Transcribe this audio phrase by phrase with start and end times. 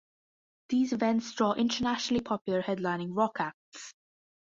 [0.69, 3.93] These events draw internationally popular headlining rock acts.